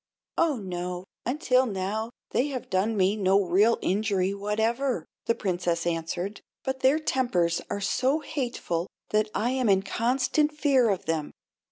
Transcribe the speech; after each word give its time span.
"Oh, 0.39 0.55
no; 0.57 1.03
until 1.27 1.67
now 1.67 2.09
they 2.31 2.47
have 2.47 2.71
done 2.71 2.97
me 2.97 3.15
no 3.15 3.39
real 3.39 3.77
injury 3.83 4.33
whatever," 4.33 5.05
the 5.27 5.35
Princess 5.35 5.85
answered, 5.85 6.41
"but 6.63 6.79
their 6.79 6.97
tempers 6.97 7.61
are 7.69 7.81
so 7.81 8.19
hateful 8.21 8.87
that 9.11 9.29
I 9.35 9.51
am 9.51 9.69
in 9.69 9.83
constant 9.83 10.53
fear 10.57 10.89
of 10.89 11.05
them. 11.05 11.29